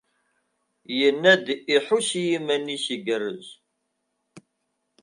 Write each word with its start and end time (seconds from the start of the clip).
Yenna-d 0.97 1.47
iḥuss 1.77 2.09
i 2.21 2.21
yiman-is 2.27 2.85
igerrez. 2.95 3.47